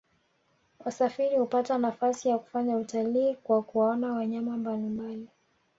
wasafiri 0.85 1.37
hupata 1.37 1.77
nafasi 1.77 2.29
ya 2.29 2.37
kufanya 2.37 2.77
utalii 2.77 3.35
kwa 3.35 3.61
kuwaona 3.63 4.13
wanyama 4.13 4.57
mbalimbali 4.57 5.27